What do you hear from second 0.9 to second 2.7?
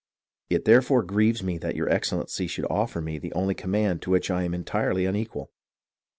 grieves me that your Excellency should